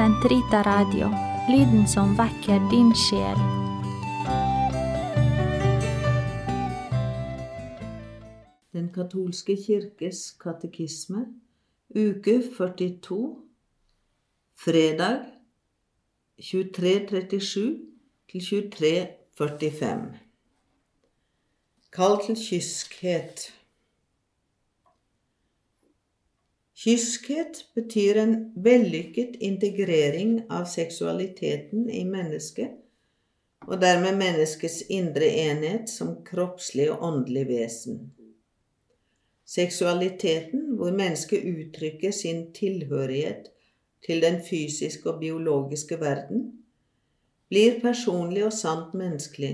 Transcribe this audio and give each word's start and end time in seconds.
Sentrita 0.00 0.62
Radio, 0.62 1.10
lyden 1.52 1.88
som 1.88 2.14
vekker 2.16 2.62
din 2.70 2.88
sjel. 2.96 3.36
Den 8.72 8.88
katolske 8.94 9.58
kirkes 9.60 10.22
katekisme, 10.40 11.26
uke 11.92 12.38
42, 12.56 13.36
fredag 14.56 15.20
2337 16.48 17.76
til 18.32 18.40
2345. 18.48 20.18
Kall 21.92 22.20
til 22.24 22.36
kyskhet. 22.48 23.59
Kyskhet 26.80 27.66
betyr 27.74 28.16
en 28.16 28.52
vellykket 28.56 29.34
integrering 29.36 30.46
av 30.48 30.64
seksualiteten 30.64 31.90
i 31.90 32.06
mennesket, 32.08 32.70
og 33.68 33.82
dermed 33.82 34.16
menneskets 34.16 34.78
indre 34.88 35.28
enhet 35.42 35.92
som 35.92 36.14
kroppslig 36.24 36.86
og 36.94 37.02
åndelig 37.04 37.42
vesen. 37.50 37.98
Seksualiteten, 39.44 40.78
hvor 40.80 40.96
mennesket 40.96 41.44
uttrykker 41.44 42.16
sin 42.16 42.46
tilhørighet 42.56 43.52
til 44.06 44.24
den 44.24 44.40
fysiske 44.48 45.12
og 45.12 45.20
biologiske 45.20 46.00
verden, 46.00 46.46
blir 47.52 47.76
personlig 47.84 48.46
og 48.48 48.56
sant 48.56 48.96
menneskelig 48.96 49.52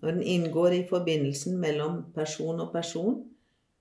når 0.00 0.16
den 0.16 0.22
inngår 0.22 0.80
i 0.80 0.82
forbindelsen 0.88 1.60
mellom 1.60 2.06
person 2.16 2.60
og 2.60 2.72
person, 2.72 3.22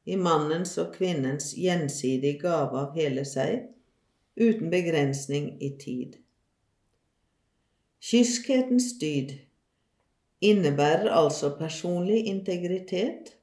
i 0.06 0.18
mannens 0.20 0.76
og 0.82 0.94
kvinnens 0.98 1.54
gjensidige 1.56 2.42
gave 2.44 2.80
av 2.80 2.98
hele 2.98 3.24
seg, 3.28 3.70
uten 4.36 4.72
begrensning 4.74 5.54
i 5.64 5.72
tid. 5.80 6.18
Kyskhetens 8.04 8.92
dyd 9.00 9.38
innebærer 10.44 11.08
altså 11.16 11.54
personlig 11.56 12.26
integritet 12.28 13.38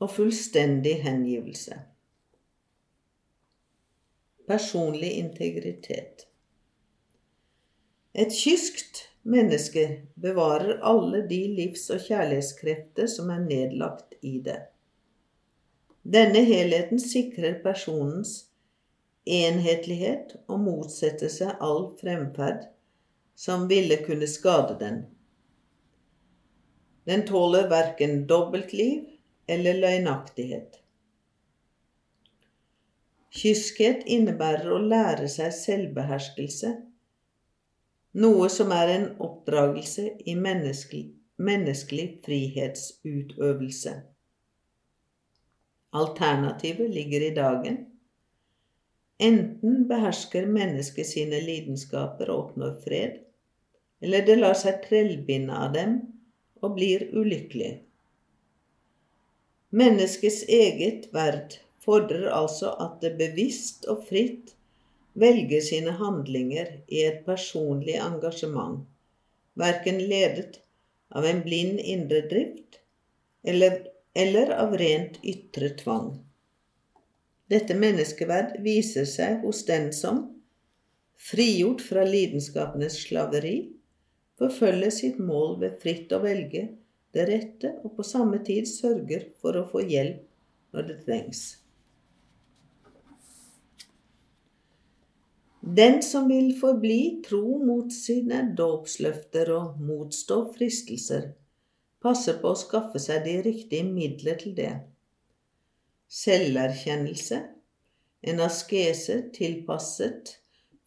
og 0.00 0.10
fullstendig 0.14 0.94
hengivelse. 1.04 1.82
Personlig 4.48 5.10
integritet. 5.20 6.24
Et 8.14 8.32
kyskt 8.32 9.08
menneske 9.22 9.84
bevarer 10.20 10.78
alle 10.86 11.24
de 11.28 11.40
livs- 11.58 11.90
og 11.90 12.00
kjærlighetskrefter 12.06 13.08
som 13.10 13.32
er 13.34 13.44
nedlagt 13.44 14.14
i 14.22 14.38
det. 14.44 14.60
Denne 16.04 16.44
helheten 16.44 17.00
sikrer 17.00 17.62
personens 17.64 18.44
enhetlighet 19.24 20.34
og 20.52 20.60
motsetter 20.60 21.32
seg 21.32 21.56
all 21.64 21.86
fremferd 21.96 22.66
som 23.34 23.64
ville 23.70 23.96
kunne 24.04 24.28
skade 24.28 24.76
den. 24.82 25.00
Den 27.08 27.24
tåler 27.28 27.70
verken 27.72 28.26
dobbeltliv 28.28 29.08
eller 29.48 29.80
løgnaktighet. 29.80 30.80
Kyskhet 33.34 34.04
innebærer 34.06 34.70
å 34.76 34.78
lære 34.78 35.26
seg 35.28 35.56
selvbeherskelse, 35.56 36.70
noe 38.20 38.48
som 38.52 38.70
er 38.76 38.92
en 38.92 39.06
oppdragelse 39.24 40.04
i 40.28 40.36
menneskelig, 40.38 41.08
menneskelig 41.42 42.06
frihetsutøvelse. 42.28 43.96
Alternativet 45.94 46.90
ligger 46.90 47.20
i 47.20 47.34
dagen. 47.34 47.76
Enten 49.22 49.84
behersker 49.88 50.46
mennesket 50.50 51.06
sine 51.06 51.38
lidenskaper 51.44 52.32
og 52.34 52.48
oppnår 52.48 52.72
fred, 52.82 53.20
eller 54.02 54.26
det 54.26 54.36
lar 54.40 54.58
seg 54.58 54.82
trellbinde 54.88 55.54
av 55.54 55.70
dem 55.76 55.94
og 56.64 56.74
blir 56.80 57.06
ulykkelig. 57.14 57.70
Menneskets 59.74 60.42
eget 60.50 61.08
verd 61.14 61.60
fordrer 61.84 62.26
altså 62.34 62.74
at 62.82 62.98
det 63.04 63.14
bevisst 63.20 63.86
og 63.90 64.02
fritt 64.10 64.56
velger 65.14 65.62
sine 65.62 65.94
handlinger 65.98 66.74
i 66.90 67.06
et 67.06 67.22
personlig 67.26 68.00
engasjement, 68.02 68.82
verken 69.54 70.02
ledet 70.10 70.58
av 71.14 71.26
en 71.26 71.42
blind 71.46 71.78
indre 71.78 72.24
drift 72.30 72.80
eller 73.46 73.93
eller 74.14 74.52
av 74.54 74.76
rent 74.78 75.18
ytre 75.22 75.72
tvang. 75.80 76.12
Dette 77.50 77.74
menneskeverd 77.76 78.60
viser 78.64 79.08
seg 79.08 79.42
hos 79.44 79.64
den 79.68 79.90
som, 79.92 80.22
frigjort 81.18 81.82
fra 81.84 82.04
lidenskapenes 82.06 83.00
slaveri, 83.04 83.56
forfølger 84.38 84.94
sitt 84.94 85.18
mål 85.22 85.58
ved 85.60 85.76
fritt 85.82 86.14
å 86.14 86.22
velge 86.24 86.68
det 87.14 87.26
rette 87.28 87.74
og 87.84 87.94
på 87.98 88.06
samme 88.06 88.40
tid 88.46 88.66
sørger 88.70 89.28
for 89.42 89.58
å 89.58 89.66
få 89.70 89.84
hjelp 89.86 90.24
når 90.74 90.88
det 90.88 90.96
trengs. 91.04 91.44
Den 95.64 96.02
som 96.04 96.26
vil 96.28 96.50
forbli 96.60 97.22
tro 97.24 97.56
mot 97.64 97.92
sine 97.92 98.42
dåpsløfter 98.56 99.48
og 99.54 99.78
motstå 99.80 100.42
fristelser, 100.52 101.30
passe 102.04 102.36
på 102.40 102.52
å 102.52 102.58
skaffe 102.58 103.00
seg 103.00 103.24
de 103.24 103.38
riktige 103.46 103.86
midler 103.88 104.36
til 104.40 104.54
det. 104.58 104.72
Selverkjennelse, 106.12 107.40
en 108.28 108.42
askese 108.44 109.18
tilpasset 109.34 110.36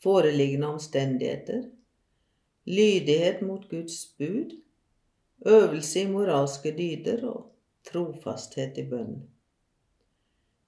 foreliggende 0.04 0.68
omstendigheter, 0.68 1.64
lydighet 2.70 3.42
mot 3.42 3.66
Guds 3.70 3.98
bud, 4.18 4.54
øvelse 5.46 6.04
i 6.04 6.12
moralske 6.12 6.74
dyder 6.78 7.26
og 7.30 7.42
trofasthet 7.90 8.78
i 8.78 8.86
bønn. 8.90 9.18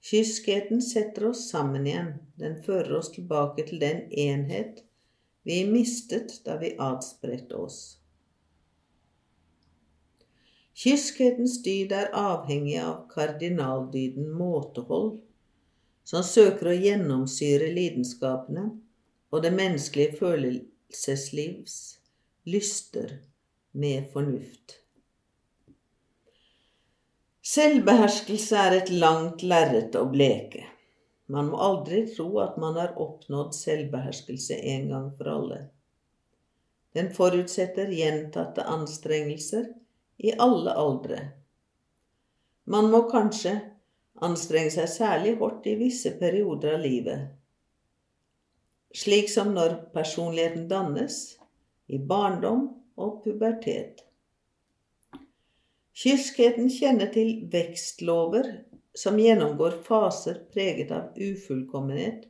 Kyskheten 0.00 0.80
setter 0.82 1.28
oss 1.30 1.44
sammen 1.50 1.86
igjen, 1.86 2.14
den 2.40 2.56
fører 2.64 2.96
oss 2.98 3.10
tilbake 3.12 3.66
til 3.68 3.82
den 3.82 4.06
enhet 4.10 4.80
vi 5.44 5.62
mistet 5.68 6.40
da 6.44 6.56
vi 6.60 6.72
adspredte 6.80 7.56
oss. 7.56 7.99
Kyskhetens 10.80 11.58
dyd 11.60 11.90
er 11.92 12.06
avhengig 12.16 12.78
av 12.80 13.02
kardinaldyden 13.10 14.30
måtehold, 14.32 15.18
som 16.08 16.24
søker 16.24 16.70
å 16.70 16.76
gjennomsyre 16.78 17.66
lidenskapene 17.76 18.62
og 19.28 19.42
det 19.44 19.50
menneskelige 19.52 20.16
følelseslivs 20.22 21.74
lyster 22.48 23.18
med 23.76 24.06
fornuft. 24.14 24.78
Selvbeherskelse 27.50 28.56
er 28.62 28.76
et 28.78 28.94
langt 28.94 29.44
lerret 29.44 29.98
å 30.00 30.06
bleke. 30.08 30.64
Man 31.28 31.50
må 31.52 31.60
aldri 31.60 32.06
tro 32.08 32.30
at 32.40 32.56
man 32.62 32.80
har 32.80 32.96
oppnådd 32.96 33.52
selvbeherskelse 33.58 34.56
en 34.72 34.88
gang 34.94 35.12
for 35.18 35.28
alle. 35.34 35.60
Den 36.96 37.12
forutsetter 37.14 37.92
gjentatte 37.94 38.64
anstrengelser 38.64 39.68
i 40.20 40.32
alle 40.36 40.74
aldre. 40.76 41.20
Man 42.68 42.90
må 42.92 43.06
kanskje 43.08 43.54
anstrenge 44.20 44.74
seg 44.74 44.90
særlig 44.92 45.36
hardt 45.40 45.66
i 45.70 45.78
visse 45.80 46.12
perioder 46.20 46.76
av 46.76 46.84
livet, 46.84 47.30
slik 48.92 49.30
som 49.32 49.54
når 49.56 49.78
personligheten 49.94 50.68
dannes, 50.68 51.22
i 51.90 51.98
barndom 51.98 52.66
og 53.00 53.22
pubertet. 53.24 54.04
Kyskheten 56.00 56.68
kjenner 56.70 57.10
til 57.12 57.48
vekstlover 57.50 58.46
som 58.96 59.18
gjennomgår 59.18 59.80
faser 59.86 60.44
preget 60.52 60.92
av 60.94 61.16
ufullkommenhet 61.18 62.28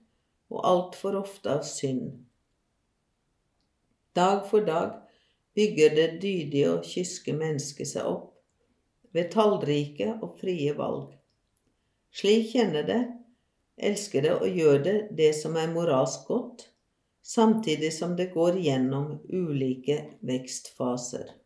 og 0.51 0.65
altfor 0.67 1.19
ofte 1.21 1.59
av 1.59 1.67
synd. 1.67 2.15
Dag 4.17 4.47
for 4.49 4.65
dag 4.67 4.97
bygger 5.61 5.97
det 5.97 6.09
dydige 6.23 6.73
og 6.73 6.87
kyske 6.89 7.37
mennesket 7.37 7.93
seg 7.93 8.09
opp 8.09 8.31
ved 9.13 9.29
tallrike 9.35 10.15
og 10.23 10.39
frie 10.41 10.73
valg. 10.79 11.11
Slik 12.15 12.51
kjenner 12.55 12.87
det, 12.87 13.01
elsker 13.77 14.25
det 14.25 14.35
og 14.39 14.49
gjør 14.61 14.83
det 14.87 14.97
det 15.19 15.31
som 15.37 15.59
er 15.61 15.71
moralsk 15.73 16.27
godt, 16.31 16.65
samtidig 17.23 17.93
som 17.95 18.17
det 18.17 18.31
går 18.35 18.59
gjennom 18.65 19.19
ulike 19.29 19.99
vekstfaser. 20.27 21.37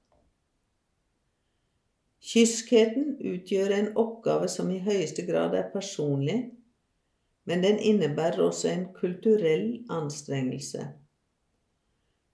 Kyskheten 2.25 3.19
utgjør 3.21 3.75
en 3.77 3.91
oppgave 4.01 4.49
som 4.49 4.71
i 4.73 4.81
høyeste 4.81 5.27
grad 5.29 5.57
er 5.59 5.69
personlig, 5.75 6.39
men 7.45 7.61
den 7.61 7.77
innebærer 7.77 8.41
også 8.47 8.71
en 8.71 8.87
kulturell 8.97 9.83
anstrengelse. 9.93 10.87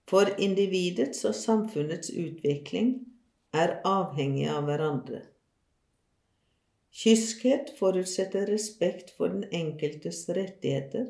For 0.09 0.31
individets 0.37 1.25
og 1.25 1.35
samfunnets 1.35 2.09
utvikling 2.09 2.93
er 3.53 3.77
avhengig 3.87 4.47
av 4.51 4.65
hverandre. 4.67 5.21
Kyskhet 6.91 7.71
forutsetter 7.77 8.49
respekt 8.51 9.13
for 9.15 9.31
den 9.31 9.45
enkeltes 9.55 10.25
rettigheter, 10.29 11.07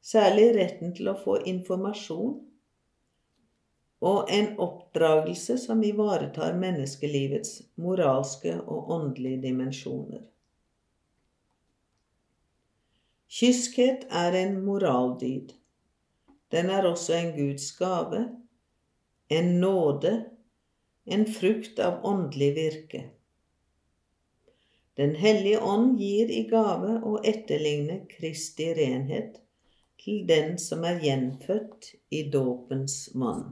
særlig 0.00 0.50
retten 0.56 0.94
til 0.96 1.10
å 1.12 1.18
få 1.20 1.36
informasjon 1.48 2.38
og 4.04 4.30
en 4.32 4.50
oppdragelse 4.60 5.56
som 5.60 5.82
ivaretar 5.84 6.56
menneskelivets 6.60 7.62
moralske 7.80 8.56
og 8.60 8.90
åndelige 8.96 9.40
dimensjoner. 9.46 10.24
Kyskhet 13.34 14.04
er 14.10 14.36
en 14.38 14.58
moraldyd. 14.64 15.54
Den 16.54 16.70
er 16.70 16.86
også 16.86 17.16
en 17.18 17.32
Guds 17.34 17.72
gave, 17.78 18.28
en 19.28 19.48
nåde, 19.60 20.12
en 21.06 21.26
frukt 21.26 21.80
av 21.82 22.04
åndelig 22.06 22.50
virke. 22.54 23.00
Den 24.94 25.16
hellige 25.18 25.58
ånd 25.58 25.96
gir 25.98 26.30
i 26.30 26.44
gave 26.46 27.00
å 27.02 27.16
etterligne 27.26 28.04
Kristi 28.12 28.68
renhet 28.78 29.40
til 29.98 30.22
den 30.28 30.54
som 30.62 30.86
er 30.86 31.02
gjenfødt 31.02 31.90
i 32.14 32.22
dåpens 32.30 33.08
mann. 33.18 33.48